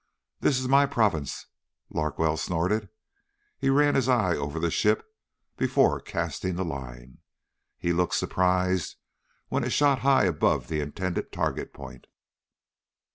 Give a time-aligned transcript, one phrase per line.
[0.39, 1.45] "This is my province."
[1.91, 2.89] Larkwell snorted.
[3.59, 5.05] He ran his eye over the ship
[5.57, 7.19] before casting the line.
[7.77, 8.95] He looked surprised
[9.49, 12.07] when it shot high above the intended target point.